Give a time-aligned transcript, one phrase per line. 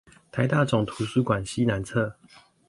[0.31, 2.15] 臺大總圖書館西南側